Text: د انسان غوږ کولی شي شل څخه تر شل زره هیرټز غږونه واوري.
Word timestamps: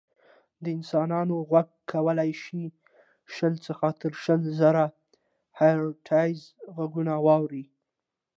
د 0.63 0.65
انسان 0.77 1.09
غوږ 1.49 1.67
کولی 1.91 2.31
شي 2.43 2.63
شل 3.33 3.53
څخه 3.67 3.87
تر 4.01 4.13
شل 4.23 4.41
زره 4.59 4.85
هیرټز 5.59 6.37
غږونه 6.75 7.13
واوري. 7.25 7.65